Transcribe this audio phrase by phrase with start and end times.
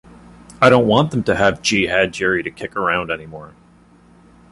[0.59, 3.53] I don't want them to have Jihad Jerry to kick around anymore!